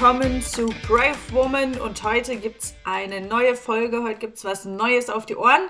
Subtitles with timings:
[0.00, 4.04] willkommen zu Brave Woman und heute gibt es eine neue Folge.
[4.04, 5.68] Heute gibt es was Neues auf die Ohren.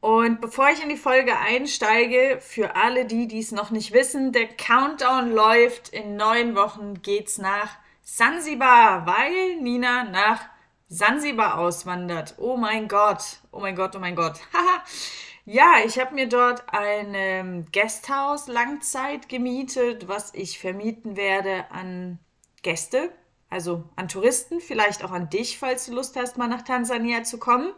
[0.00, 4.32] Und bevor ich in die Folge einsteige, für alle die, die es noch nicht wissen,
[4.32, 5.88] der Countdown läuft.
[5.88, 7.70] In neun Wochen geht's nach
[8.02, 10.42] Sansibar, weil Nina nach
[10.88, 12.34] Sansibar auswandert.
[12.36, 14.38] Oh mein Gott, oh mein Gott, oh mein Gott.
[15.48, 22.18] Ja, ich habe mir dort ein ähm, Guesthouse Langzeit gemietet, was ich vermieten werde an
[22.62, 23.12] Gäste,
[23.56, 27.38] also an Touristen, vielleicht auch an dich, falls du Lust hast, mal nach Tansania zu
[27.38, 27.72] kommen.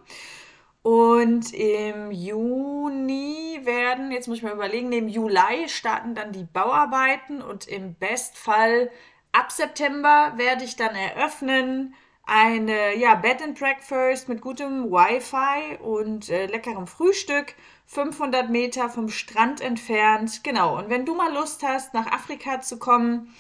[0.82, 7.42] Und im Juni werden, jetzt muss ich mal überlegen, im Juli starten dann die Bauarbeiten
[7.42, 8.90] und im Bestfall
[9.30, 11.94] ab September werde ich dann eröffnen
[12.26, 17.54] eine ja, Bed and Breakfast mit gutem Wi-Fi und äh, leckerem Frühstück,
[17.86, 20.42] 500 Meter vom Strand entfernt.
[20.42, 23.32] Genau, und wenn du mal Lust hast, nach Afrika zu kommen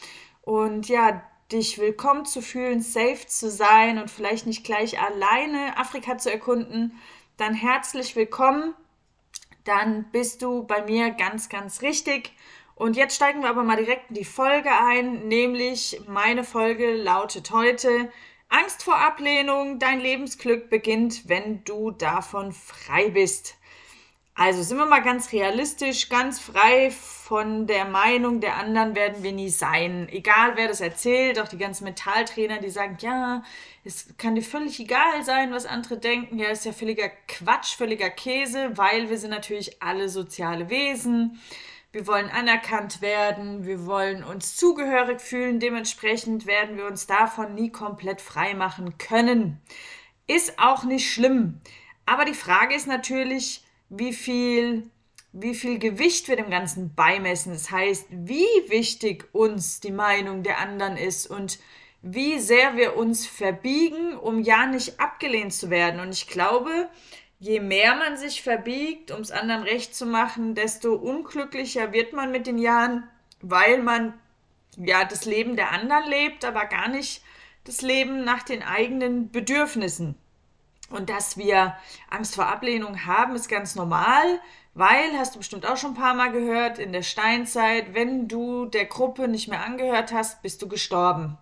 [0.42, 6.18] und ja, dich willkommen zu fühlen, safe zu sein und vielleicht nicht gleich alleine Afrika
[6.18, 6.92] zu erkunden,
[7.38, 8.74] dann herzlich willkommen.
[9.64, 12.32] Dann bist du bei mir ganz, ganz richtig.
[12.74, 17.50] Und jetzt steigen wir aber mal direkt in die Folge ein, nämlich meine Folge lautet
[17.50, 18.12] heute
[18.50, 23.56] Angst vor Ablehnung, dein Lebensglück beginnt, wenn du davon frei bist.
[24.34, 26.90] Also sind wir mal ganz realistisch, ganz frei
[27.28, 30.08] von der Meinung der anderen werden wir nie sein.
[30.10, 33.42] Egal wer das erzählt, auch die ganzen Mentaltrainer, die sagen, ja,
[33.84, 36.38] es kann dir völlig egal sein, was andere denken.
[36.38, 41.38] Ja, ist ja völliger Quatsch, völliger Käse, weil wir sind natürlich alle soziale Wesen.
[41.92, 47.70] Wir wollen anerkannt werden, wir wollen uns zugehörig fühlen, dementsprechend werden wir uns davon nie
[47.70, 49.60] komplett frei machen können.
[50.26, 51.60] Ist auch nicht schlimm.
[52.06, 54.88] Aber die Frage ist natürlich, wie viel,
[55.32, 57.52] wie viel Gewicht wir dem Ganzen beimessen.
[57.52, 61.58] Das heißt, wie wichtig uns die Meinung der anderen ist und
[62.00, 66.00] wie sehr wir uns verbiegen, um ja nicht abgelehnt zu werden.
[66.00, 66.88] Und ich glaube,
[67.40, 72.30] je mehr man sich verbiegt, um es anderen recht zu machen, desto unglücklicher wird man
[72.30, 73.08] mit den Jahren,
[73.40, 74.14] weil man
[74.76, 77.22] ja das Leben der anderen lebt, aber gar nicht
[77.64, 80.16] das Leben nach den eigenen Bedürfnissen.
[80.90, 81.76] Und dass wir
[82.08, 84.40] Angst vor Ablehnung haben, ist ganz normal,
[84.74, 88.66] weil, hast du bestimmt auch schon ein paar Mal gehört, in der Steinzeit, wenn du
[88.66, 91.36] der Gruppe nicht mehr angehört hast, bist du gestorben.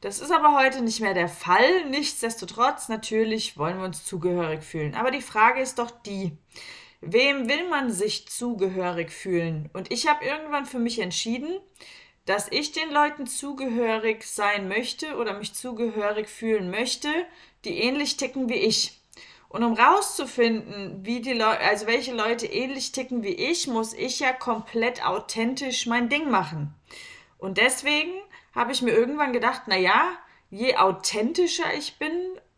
[0.00, 1.86] Das ist aber heute nicht mehr der Fall.
[1.88, 4.94] Nichtsdestotrotz, natürlich wollen wir uns zugehörig fühlen.
[4.94, 6.36] Aber die Frage ist doch die,
[7.00, 9.70] wem will man sich zugehörig fühlen?
[9.72, 11.58] Und ich habe irgendwann für mich entschieden,
[12.26, 17.08] dass ich den Leuten zugehörig sein möchte oder mich zugehörig fühlen möchte,
[17.64, 18.98] die ähnlich ticken wie ich.
[19.48, 24.18] Und um rauszufinden, wie die Leute, also welche Leute ähnlich ticken wie ich, muss ich
[24.18, 26.74] ja komplett authentisch mein Ding machen.
[27.38, 28.10] Und deswegen
[28.54, 30.10] habe ich mir irgendwann gedacht, na ja,
[30.50, 32.10] je authentischer ich bin,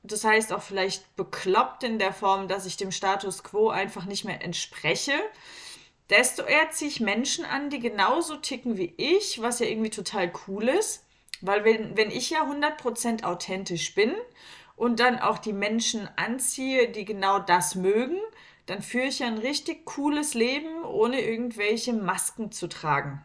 [0.03, 4.25] das heißt auch vielleicht bekloppt in der Form, dass ich dem Status quo einfach nicht
[4.25, 5.12] mehr entspreche,
[6.11, 10.33] desto eher ziehe ich Menschen an, die genauso ticken wie ich, was ja irgendwie total
[10.47, 11.05] cool ist.
[11.41, 14.15] Weil wenn, wenn ich ja 100% authentisch bin
[14.76, 18.19] und dann auch die Menschen anziehe, die genau das mögen,
[18.66, 23.25] dann führe ich ein richtig cooles Leben, ohne irgendwelche Masken zu tragen.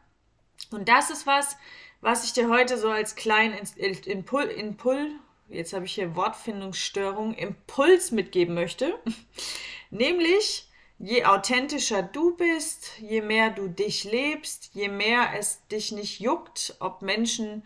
[0.70, 1.58] Und das ist was,
[2.00, 3.58] was ich dir heute so als kleinen
[4.06, 5.12] Impul, Impul
[5.52, 9.00] jetzt habe ich hier Wortfindungsstörung, Impuls mitgeben möchte.
[9.90, 16.20] Nämlich, je authentischer du bist, je mehr du dich lebst, je mehr es dich nicht
[16.20, 17.64] juckt, ob Menschen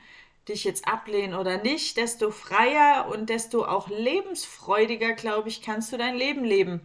[0.47, 5.97] dich jetzt ablehnen oder nicht, desto freier und desto auch lebensfreudiger, glaube ich, kannst du
[5.97, 6.81] dein Leben leben.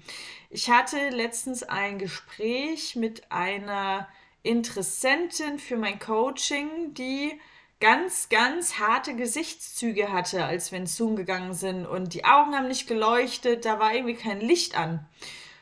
[0.48, 4.08] Ich hatte letztens ein Gespräch mit einer
[4.42, 7.38] Interessentin für mein Coaching, die
[7.80, 12.68] ganz, ganz harte Gesichtszüge hatte, als wir in Zoom gegangen sind und die Augen haben
[12.68, 15.06] nicht geleuchtet, da war irgendwie kein Licht an.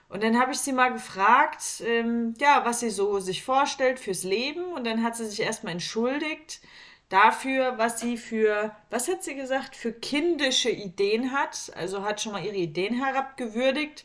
[0.08, 4.24] Und dann habe ich sie mal gefragt, ähm, ja, was sie so sich vorstellt fürs
[4.24, 6.60] Leben und dann hat sie sich erstmal entschuldigt
[7.08, 11.72] dafür, was sie für, was hat sie gesagt, für kindische Ideen hat.
[11.74, 14.04] Also hat schon mal ihre Ideen herabgewürdigt.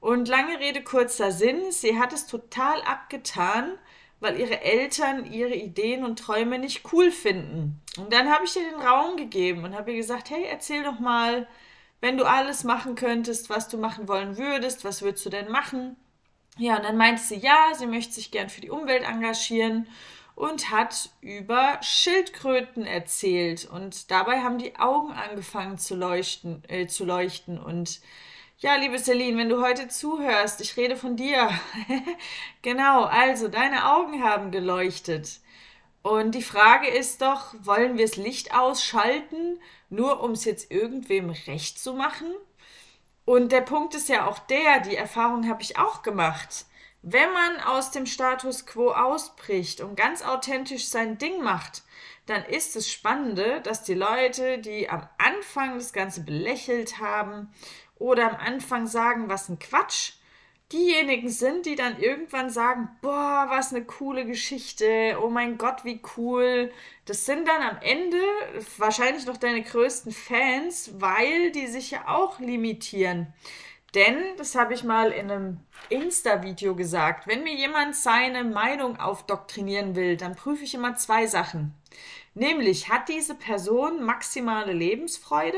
[0.00, 3.78] Und lange Rede, kurzer Sinn, sie hat es total abgetan,
[4.20, 7.80] weil ihre Eltern ihre Ideen und Träume nicht cool finden.
[7.98, 11.00] Und dann habe ich ihr den Raum gegeben und habe ihr gesagt, hey, erzähl doch
[11.00, 11.48] mal,
[12.00, 15.96] wenn du alles machen könntest, was du machen wollen würdest, was würdest du denn machen?
[16.58, 19.88] Ja, und dann meinte sie, ja, sie möchte sich gern für die Umwelt engagieren
[20.36, 23.64] und hat über Schildkröten erzählt.
[23.64, 27.58] Und dabei haben die Augen angefangen zu leuchten, äh, zu leuchten.
[27.58, 28.00] Und
[28.58, 31.48] ja, liebe Celine, wenn du heute zuhörst, ich rede von dir.
[32.62, 35.40] genau, also deine Augen haben geleuchtet.
[36.02, 39.58] Und die Frage ist doch, wollen wir das Licht ausschalten,
[39.88, 42.30] nur um es jetzt irgendwem recht zu machen?
[43.24, 46.66] Und der Punkt ist ja auch der, die Erfahrung habe ich auch gemacht.
[47.08, 51.84] Wenn man aus dem Status quo ausbricht und ganz authentisch sein Ding macht,
[52.26, 57.54] dann ist es Spannende, dass die Leute, die am Anfang das Ganze belächelt haben
[57.94, 60.14] oder am Anfang sagen, was ein Quatsch,
[60.72, 66.00] diejenigen sind, die dann irgendwann sagen, boah, was eine coole Geschichte, oh mein Gott, wie
[66.16, 66.72] cool.
[67.04, 68.18] Das sind dann am Ende
[68.78, 73.32] wahrscheinlich noch deine größten Fans, weil die sich ja auch limitieren.
[73.96, 79.96] Denn, das habe ich mal in einem Insta-Video gesagt, wenn mir jemand seine Meinung aufdoktrinieren
[79.96, 81.72] will, dann prüfe ich immer zwei Sachen.
[82.34, 85.56] Nämlich, hat diese Person maximale Lebensfreude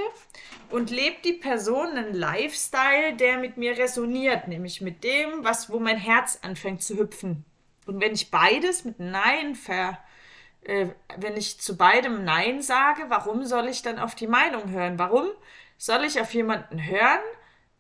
[0.70, 5.81] und lebt die Person einen Lifestyle, der mit mir resoniert, nämlich mit dem, was, wo
[5.81, 7.44] mein Herz anfängt zu hüpfen.
[7.87, 9.99] Und wenn ich beides mit Nein ver,
[10.62, 10.87] äh,
[11.17, 14.96] wenn ich zu beidem Nein sage, warum soll ich dann auf die Meinung hören?
[14.96, 15.26] Warum
[15.76, 17.20] soll ich auf jemanden hören,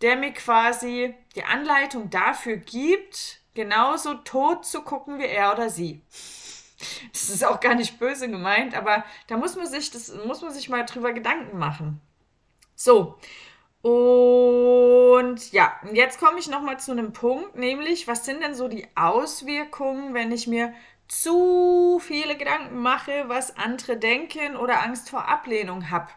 [0.02, 6.02] der mir quasi die Anleitung dafür gibt, genauso tot zu gucken wie er oder sie?
[7.12, 10.52] Das ist auch gar nicht böse gemeint, aber da muss man sich, das muss man
[10.52, 12.00] sich mal drüber Gedanken machen.
[12.76, 13.18] So.
[13.82, 18.86] Und ja, jetzt komme ich nochmal zu einem Punkt, nämlich, was sind denn so die
[18.94, 20.72] Auswirkungen, wenn ich mir
[21.08, 26.08] zu viele Gedanken mache, was andere denken oder Angst vor Ablehnung habe?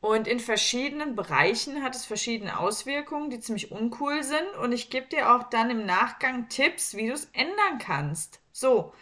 [0.00, 4.48] Und in verschiedenen Bereichen hat es verschiedene Auswirkungen, die ziemlich uncool sind.
[4.62, 8.40] Und ich gebe dir auch dann im Nachgang Tipps, wie du es ändern kannst.
[8.52, 8.92] So,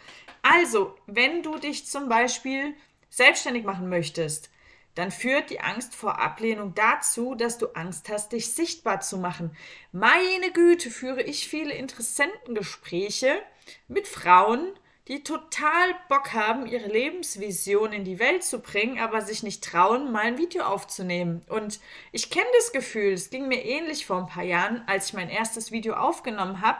[0.41, 2.73] also, wenn du dich zum Beispiel
[3.09, 4.49] selbstständig machen möchtest,
[4.95, 9.55] dann führt die Angst vor Ablehnung dazu, dass du Angst hast, dich sichtbar zu machen.
[9.91, 13.39] Meine Güte, führe ich viele Interessentengespräche
[13.87, 14.73] mit Frauen,
[15.07, 20.11] die total Bock haben, ihre Lebensvision in die Welt zu bringen, aber sich nicht trauen,
[20.11, 21.43] mal ein Video aufzunehmen.
[21.47, 21.79] Und
[22.11, 25.29] ich kenne das Gefühl, es ging mir ähnlich vor ein paar Jahren, als ich mein
[25.29, 26.79] erstes Video aufgenommen habe.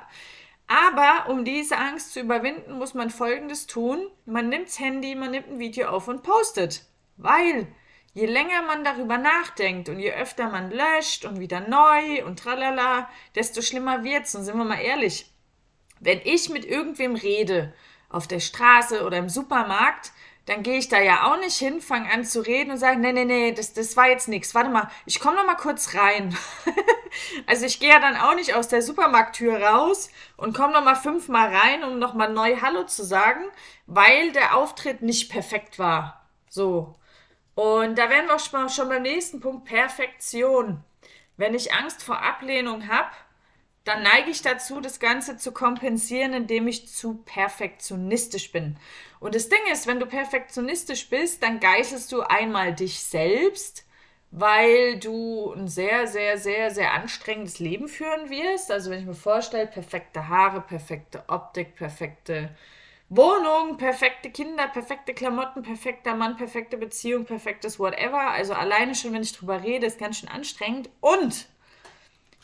[0.67, 4.05] Aber um diese Angst zu überwinden, muss man Folgendes tun.
[4.25, 6.83] Man nimmt das Handy, man nimmt ein Video auf und postet.
[7.15, 7.67] Weil
[8.13, 13.09] je länger man darüber nachdenkt und je öfter man löscht und wieder neu und tralala,
[13.35, 14.35] desto schlimmer wird's.
[14.35, 15.31] Und sind wir mal ehrlich,
[16.01, 17.73] wenn ich mit irgendwem rede,
[18.09, 20.11] auf der Straße oder im Supermarkt,
[20.47, 23.11] dann gehe ich da ja auch nicht hin, fange an zu reden und sage, nee,
[23.11, 24.55] nee, nee, das, das war jetzt nichts.
[24.55, 26.35] Warte mal, ich komme noch mal kurz rein.
[27.47, 30.95] also ich gehe ja dann auch nicht aus der Supermarkttür raus und komme noch mal
[30.95, 33.43] fünfmal rein, um noch mal neu Hallo zu sagen,
[33.87, 36.25] weil der Auftritt nicht perfekt war.
[36.49, 36.95] So.
[37.53, 40.81] Und da wären wir schon beim nächsten Punkt, Perfektion.
[41.35, 43.09] Wenn ich Angst vor Ablehnung habe,
[43.87, 48.77] dann neige ich dazu, das Ganze zu kompensieren, indem ich zu perfektionistisch bin.
[49.19, 53.85] Und das Ding ist, wenn du perfektionistisch bist, dann geißelst du einmal dich selbst,
[54.31, 58.71] weil du ein sehr, sehr, sehr, sehr anstrengendes Leben führen wirst.
[58.71, 62.49] Also wenn ich mir vorstelle, perfekte Haare, perfekte Optik, perfekte
[63.09, 68.31] Wohnung, perfekte Kinder, perfekte Klamotten, perfekter Mann, perfekte Beziehung, perfektes whatever.
[68.31, 70.89] Also alleine schon, wenn ich drüber rede, ist ganz schön anstrengend.
[70.99, 71.47] Und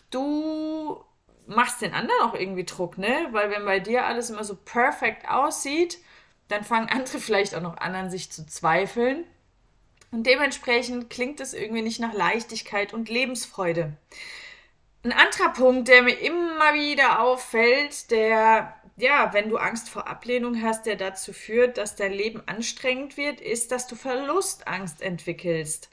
[0.09, 1.03] du
[1.47, 3.27] machst den anderen auch irgendwie Druck, ne?
[3.31, 5.99] Weil wenn bei dir alles immer so perfekt aussieht,
[6.47, 9.25] dann fangen andere vielleicht auch noch an, an sich zu zweifeln.
[10.11, 13.93] Und dementsprechend klingt es irgendwie nicht nach Leichtigkeit und Lebensfreude.
[15.03, 20.61] Ein anderer Punkt, der mir immer wieder auffällt, der, ja, wenn du Angst vor Ablehnung
[20.61, 25.89] hast, der dazu führt, dass dein Leben anstrengend wird, ist, dass du Verlustangst entwickelst.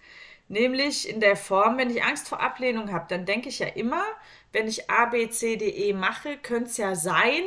[0.48, 4.04] Nämlich in der Form, wenn ich Angst vor Ablehnung habe, dann denke ich ja immer,
[4.52, 7.42] wenn ich A, B, C, D, E mache, könnte es ja sein,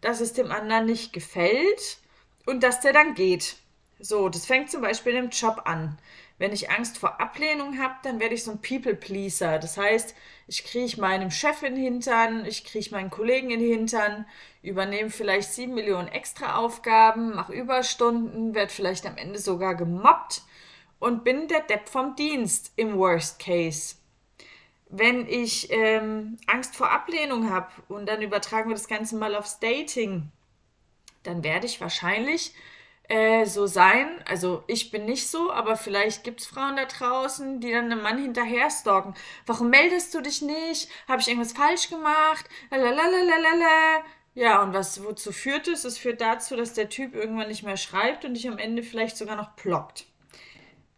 [0.00, 1.98] dass es dem anderen nicht gefällt
[2.46, 3.56] und dass der dann geht.
[3.98, 5.98] So, das fängt zum Beispiel im Job an.
[6.38, 9.58] Wenn ich Angst vor Ablehnung habe, dann werde ich so ein People-Pleaser.
[9.58, 10.14] Das heißt,
[10.46, 14.26] ich kriege meinem Chef in den Hintern, ich kriege meinen Kollegen in den Hintern,
[14.62, 20.42] übernehme vielleicht sieben Millionen extra Aufgaben, mache Überstunden, werde vielleicht am Ende sogar gemobbt
[20.98, 23.95] und bin der Depp vom Dienst im Worst Case
[24.88, 29.58] wenn ich ähm, Angst vor Ablehnung habe und dann übertragen wir das Ganze mal aufs
[29.58, 30.30] Dating,
[31.22, 32.54] dann werde ich wahrscheinlich
[33.08, 34.08] äh, so sein.
[34.26, 38.02] Also ich bin nicht so, aber vielleicht gibt es Frauen da draußen, die dann einem
[38.02, 39.14] Mann hinterher stalken.
[39.44, 40.88] Warum meldest du dich nicht?
[41.08, 42.44] Habe ich irgendwas falsch gemacht?
[42.70, 44.04] Lalalala.
[44.34, 45.84] Ja, und was wozu führt es?
[45.84, 49.16] Es führt dazu, dass der Typ irgendwann nicht mehr schreibt und dich am Ende vielleicht
[49.16, 50.06] sogar noch blockt.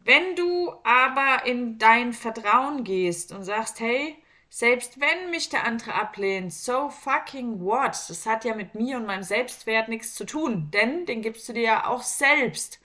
[0.08, 4.16] Wenn du aber in dein Vertrauen gehst und sagst, hey,
[4.48, 7.90] selbst wenn mich der andere ablehnt, so fucking what?
[8.08, 11.52] Das hat ja mit mir und meinem Selbstwert nichts zu tun, denn den gibst du
[11.52, 12.80] dir ja auch selbst.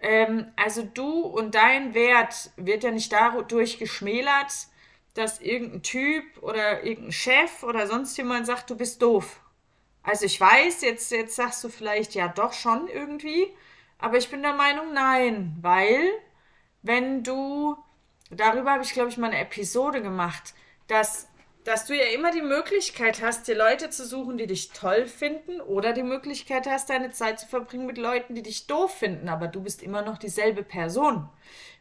[0.00, 4.52] Ähm, also du und dein Wert wird ja nicht dadurch geschmälert,
[5.14, 9.38] dass irgendein Typ oder irgendein Chef oder sonst jemand sagt, du bist doof.
[10.02, 13.46] Also ich weiß, jetzt, jetzt sagst du vielleicht ja doch schon irgendwie,
[13.98, 16.10] aber ich bin der Meinung, nein, weil
[16.82, 17.76] wenn du,
[18.30, 20.54] darüber habe ich glaube ich mal eine Episode gemacht,
[20.86, 21.28] dass,
[21.64, 25.60] dass du ja immer die Möglichkeit hast, dir Leute zu suchen, die dich toll finden
[25.60, 29.48] oder die Möglichkeit hast, deine Zeit zu verbringen mit Leuten, die dich doof finden, aber
[29.48, 31.28] du bist immer noch dieselbe Person.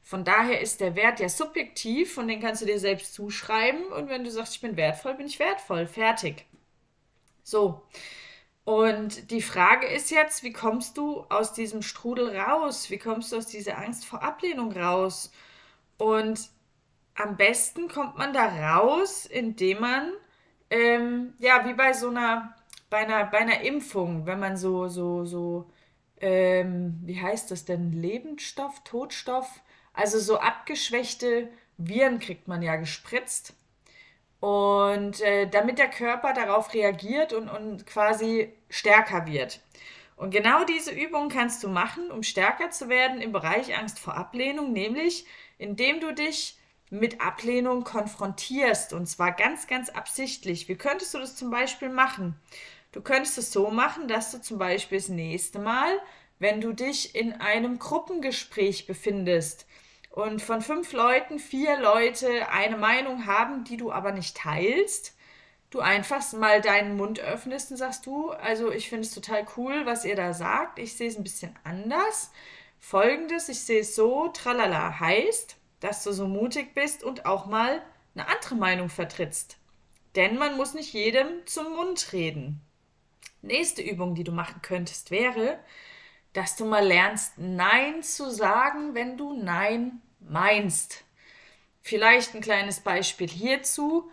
[0.03, 4.09] Von daher ist der Wert ja subjektiv und den kannst du dir selbst zuschreiben und
[4.09, 6.45] wenn du sagst, ich bin wertvoll, bin ich wertvoll, fertig.
[7.43, 7.81] So.
[8.67, 12.89] Und die Frage ist jetzt, wie kommst du aus diesem Strudel raus?
[12.89, 15.31] Wie kommst du aus dieser Angst vor Ablehnung raus?
[15.97, 16.49] Und
[17.15, 20.11] am besten kommt man da raus, indem man,
[20.69, 22.57] ähm, ja, wie bei so einer,
[22.89, 25.71] bei einer, bei einer Impfung, wenn man so, so, so,
[26.19, 29.61] ähm, wie heißt das denn, Lebensstoff, Totstoff,
[29.93, 31.47] also so abgeschwächte
[31.77, 33.53] Viren kriegt man ja gespritzt.
[34.39, 39.61] Und äh, damit der Körper darauf reagiert und, und quasi stärker wird.
[40.17, 44.15] Und genau diese Übung kannst du machen, um stärker zu werden im Bereich Angst vor
[44.15, 45.25] Ablehnung, nämlich
[45.59, 46.57] indem du dich
[46.89, 50.67] mit Ablehnung konfrontierst und zwar ganz, ganz absichtlich.
[50.67, 52.35] Wie könntest du das zum Beispiel machen?
[52.91, 55.99] Du könntest es so machen, dass du zum Beispiel das nächste Mal,
[56.39, 59.66] wenn du dich in einem Gruppengespräch befindest
[60.17, 65.15] und von fünf Leuten vier Leute eine Meinung haben, die du aber nicht teilst,
[65.69, 69.85] du einfach mal deinen Mund öffnest und sagst du, also ich finde es total cool,
[69.85, 72.31] was ihr da sagt, ich sehe es ein bisschen anders.
[72.79, 77.83] Folgendes, ich sehe es so, tralala heißt, dass du so mutig bist und auch mal
[78.15, 79.59] eine andere Meinung vertrittst.
[80.15, 82.59] Denn man muss nicht jedem zum Mund reden.
[83.43, 85.59] Nächste Übung, die du machen könntest, wäre,
[86.33, 91.03] dass du mal lernst, Nein zu sagen, wenn du Nein meinst.
[91.81, 94.09] Vielleicht ein kleines Beispiel hierzu.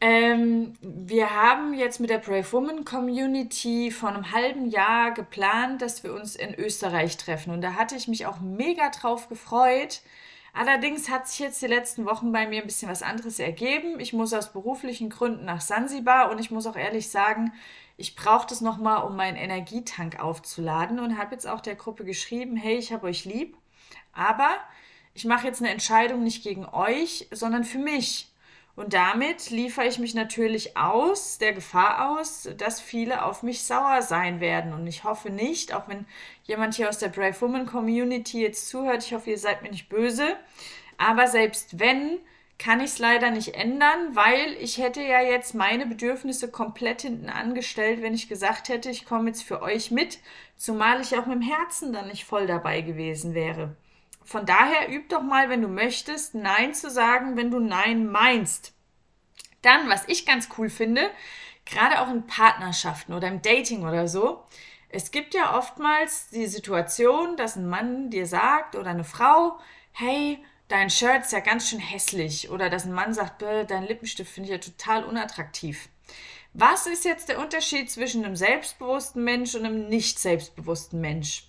[0.00, 6.04] Ähm, wir haben jetzt mit der Brave Woman Community vor einem halben Jahr geplant, dass
[6.04, 7.52] wir uns in Österreich treffen.
[7.52, 10.02] Und da hatte ich mich auch mega drauf gefreut,
[10.56, 14.00] Allerdings hat sich jetzt die letzten Wochen bei mir ein bisschen was anderes ergeben.
[14.00, 17.52] Ich muss aus beruflichen Gründen nach Sansibar und ich muss auch ehrlich sagen,
[17.98, 22.56] ich brauche das nochmal, um meinen Energietank aufzuladen und habe jetzt auch der Gruppe geschrieben,
[22.56, 23.54] hey, ich habe euch lieb,
[24.14, 24.48] aber
[25.16, 28.28] ich mache jetzt eine Entscheidung nicht gegen euch, sondern für mich.
[28.74, 34.02] Und damit liefere ich mich natürlich aus, der Gefahr aus, dass viele auf mich sauer
[34.02, 34.74] sein werden.
[34.74, 36.04] Und ich hoffe nicht, auch wenn
[36.44, 39.88] jemand hier aus der Brave Woman Community jetzt zuhört, ich hoffe, ihr seid mir nicht
[39.88, 40.36] böse.
[40.98, 42.18] Aber selbst wenn,
[42.58, 47.30] kann ich es leider nicht ändern, weil ich hätte ja jetzt meine Bedürfnisse komplett hinten
[47.30, 50.18] angestellt, wenn ich gesagt hätte, ich komme jetzt für euch mit,
[50.58, 53.74] zumal ich auch mit dem Herzen dann nicht voll dabei gewesen wäre.
[54.26, 58.74] Von daher üb doch mal, wenn du möchtest, Nein zu sagen, wenn du Nein meinst.
[59.62, 61.10] Dann, was ich ganz cool finde,
[61.64, 64.44] gerade auch in Partnerschaften oder im Dating oder so,
[64.88, 69.58] es gibt ja oftmals die Situation, dass ein Mann dir sagt oder eine Frau,
[69.92, 72.50] hey, dein Shirt ist ja ganz schön hässlich.
[72.50, 75.88] Oder dass ein Mann sagt, dein Lippenstift finde ich ja total unattraktiv.
[76.52, 81.44] Was ist jetzt der Unterschied zwischen einem selbstbewussten Mensch und einem nicht selbstbewussten Mensch?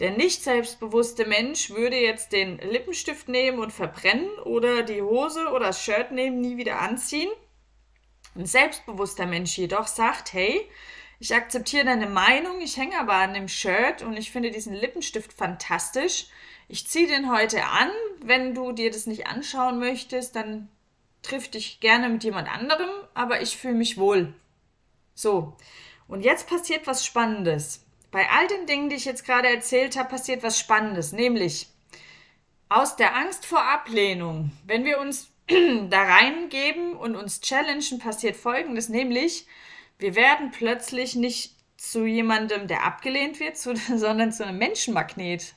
[0.00, 5.66] Der nicht selbstbewusste Mensch würde jetzt den Lippenstift nehmen und verbrennen oder die Hose oder
[5.66, 7.30] das Shirt nehmen, nie wieder anziehen.
[8.34, 10.66] Ein selbstbewusster Mensch jedoch sagt, hey,
[11.18, 15.34] ich akzeptiere deine Meinung, ich hänge aber an dem Shirt und ich finde diesen Lippenstift
[15.34, 16.28] fantastisch.
[16.66, 17.90] Ich ziehe den heute an.
[18.22, 20.70] Wenn du dir das nicht anschauen möchtest, dann
[21.20, 24.32] triff dich gerne mit jemand anderem, aber ich fühle mich wohl.
[25.14, 25.56] So,
[26.08, 27.84] und jetzt passiert was Spannendes.
[28.10, 31.68] Bei all den Dingen, die ich jetzt gerade erzählt habe, passiert was Spannendes, nämlich
[32.68, 35.30] aus der Angst vor Ablehnung, wenn wir uns
[35.90, 39.46] da reingeben und uns challengen, passiert Folgendes, nämlich
[39.98, 45.54] wir werden plötzlich nicht zu jemandem, der abgelehnt wird, zu, sondern zu einem Menschenmagnet.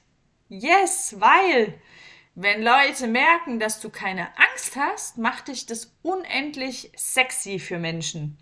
[0.50, 1.74] Yes, weil
[2.36, 8.38] wenn Leute merken, dass du keine Angst hast, macht dich das unendlich sexy für Menschen.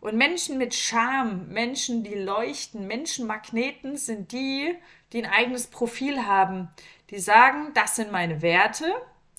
[0.00, 4.74] Und Menschen mit Charme, Menschen, die leuchten, Menschenmagneten sind die,
[5.12, 6.68] die ein eigenes Profil haben.
[7.10, 8.86] Die sagen, das sind meine Werte,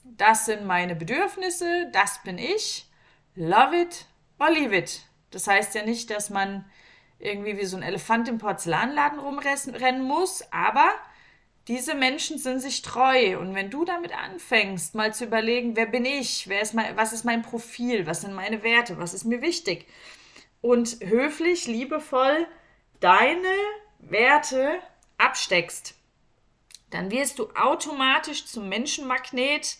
[0.04, 2.86] das sind meine Bedürfnisse, das bin ich.
[3.36, 4.06] Love it
[4.40, 5.02] or leave it.
[5.32, 6.66] Das heißt ja nicht, dass man
[7.18, 10.90] irgendwie wie so ein Elefant im Porzellanladen rumrennen muss, aber
[11.68, 13.40] diese Menschen sind sich treu.
[13.40, 17.14] Und wenn du damit anfängst, mal zu überlegen, wer bin ich, wer ist mein, was
[17.14, 19.88] ist mein Profil, was sind meine Werte, was ist mir wichtig,
[20.62, 22.48] und höflich, liebevoll
[23.00, 23.56] deine
[24.00, 24.80] Werte
[25.18, 25.96] absteckst,
[26.92, 29.78] dann wirst du automatisch zum Menschenmagnet,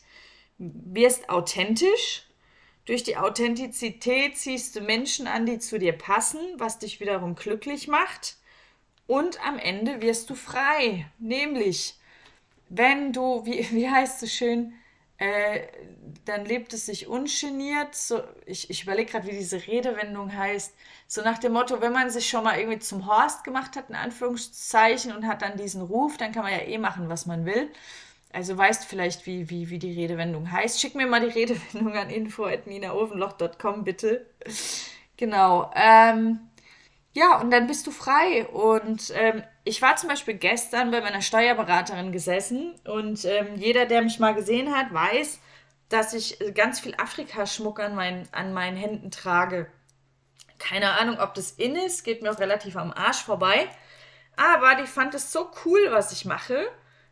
[0.58, 2.24] wirst authentisch.
[2.86, 7.88] Durch die Authentizität ziehst du Menschen an, die zu dir passen, was dich wiederum glücklich
[7.88, 8.38] macht.
[9.08, 11.06] Und am Ende wirst du frei.
[11.20, 11.96] Nämlich,
[12.70, 14.74] wenn du, wie, wie heißt es schön,
[15.22, 15.68] äh,
[16.26, 17.94] dann lebt es sich ungeniert.
[17.94, 20.74] So, ich ich überlege gerade, wie diese Redewendung heißt.
[21.08, 23.96] So nach dem Motto, wenn man sich schon mal irgendwie zum Horst gemacht hat, in
[23.96, 27.70] Anführungszeichen, und hat dann diesen Ruf, dann kann man ja eh machen, was man will.
[28.34, 30.80] Also weißt vielleicht, wie, wie, wie die Redewendung heißt.
[30.80, 34.26] Schick mir mal die Redewendung an info.ninaofenloch.com, bitte.
[35.18, 35.72] Genau.
[35.76, 36.40] Ähm,
[37.14, 38.46] ja, und dann bist du frei.
[38.48, 44.02] Und ähm, ich war zum Beispiel gestern bei meiner Steuerberaterin gesessen und ähm, jeder, der
[44.02, 45.40] mich mal gesehen hat, weiß,
[45.90, 49.68] dass ich ganz viel Afrikaschmuck an, mein, an meinen Händen trage.
[50.58, 53.68] Keine Ahnung, ob das in ist, geht mir auch relativ am Arsch vorbei.
[54.38, 56.68] Aber die fand es so cool, was ich mache,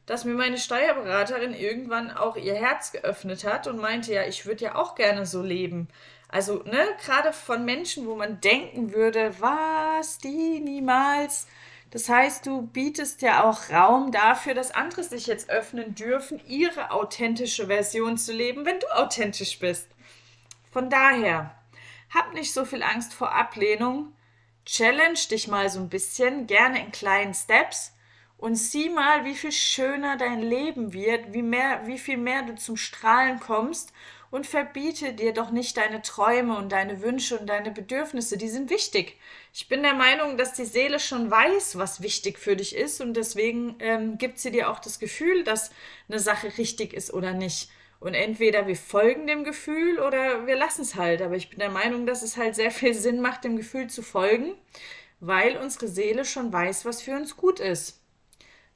[0.06, 4.66] dass mir meine Steuerberaterin irgendwann auch ihr Herz geöffnet hat und meinte, ja, ich würde
[4.66, 5.90] ja auch gerne so leben.
[6.32, 11.48] Also, ne, gerade von Menschen, wo man denken würde, was, die niemals.
[11.90, 16.92] Das heißt, du bietest ja auch Raum dafür, dass andere sich jetzt öffnen dürfen, ihre
[16.92, 19.88] authentische Version zu leben, wenn du authentisch bist.
[20.72, 21.56] Von daher,
[22.14, 24.14] hab nicht so viel Angst vor Ablehnung.
[24.66, 27.96] Challenge dich mal so ein bisschen, gerne in kleinen Steps
[28.38, 32.54] und sieh mal, wie viel schöner dein Leben wird, wie mehr, wie viel mehr du
[32.54, 33.92] zum Strahlen kommst
[34.32, 38.70] und verbiete dir doch nicht deine Träume und deine Wünsche und deine Bedürfnisse, die sind
[38.70, 39.18] wichtig.
[39.54, 43.16] Ich bin der Meinung, dass die Seele schon weiß, was wichtig für dich ist und
[43.16, 45.72] deswegen ähm, gibt sie dir auch das Gefühl, dass
[46.08, 47.70] eine Sache richtig ist oder nicht.
[48.00, 51.22] Und entweder wir folgen dem Gefühl oder wir lassen es halt.
[51.22, 54.02] Aber ich bin der Meinung, dass es halt sehr viel Sinn macht, dem Gefühl zu
[54.02, 54.56] folgen,
[55.20, 58.02] weil unsere Seele schon weiß, was für uns gut ist.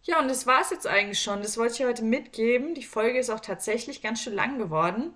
[0.03, 1.41] Ja, und das war es jetzt eigentlich schon.
[1.41, 2.73] Das wollte ich heute mitgeben.
[2.75, 5.13] Die Folge ist auch tatsächlich ganz schön lang geworden.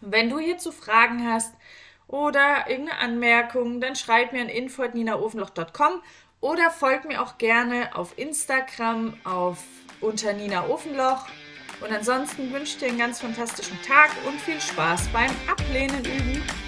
[0.00, 1.54] Wenn du hierzu Fragen hast
[2.06, 6.02] oder irgendeine Anmerkung, dann schreib mir an info.ninaofenloch.com
[6.40, 9.62] oder folg mir auch gerne auf Instagram auf
[10.00, 11.26] unter Nina Ofenloch.
[11.80, 16.67] Und ansonsten wünsche ich dir einen ganz fantastischen Tag und viel Spaß beim Ablehnen üben.